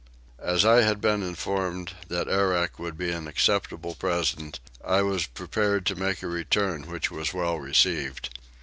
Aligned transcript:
As 0.39 0.65
I 0.65 0.81
had 0.81 0.99
been 0.99 1.21
informed 1.21 1.93
that 2.07 2.27
arrack 2.27 2.79
would 2.79 2.97
be 2.97 3.11
an 3.11 3.27
acceptable 3.27 3.93
present 3.93 4.59
I 4.83 5.03
was 5.03 5.27
prepared 5.27 5.85
to 5.85 5.95
make 5.95 6.23
a 6.23 6.27
return 6.27 6.87
which 6.87 7.11
was 7.11 7.35
well 7.35 7.59
received. 7.59 8.29